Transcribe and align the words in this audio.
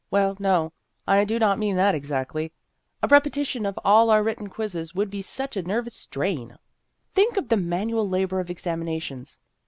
Well, 0.09 0.35
no, 0.39 0.73
I 1.05 1.23
do 1.25 1.37
not 1.37 1.59
mean 1.59 1.75
that 1.75 1.93
exactly. 1.93 2.51
A 3.03 3.07
repetition 3.07 3.67
of 3.67 3.77
all 3.85 4.09
our 4.09 4.23
written 4.23 4.49
quizzes 4.49 4.95
would 4.95 5.11
be 5.11 5.21
such 5.21 5.55
a 5.55 5.61
nervous 5.61 5.93
strain. 5.93 6.57
Think 7.13 7.37
of 7.37 7.49
the 7.49 7.57
manual 7.57 8.09
labor 8.09 8.39
of 8.39 8.49
examinations 8.49 9.37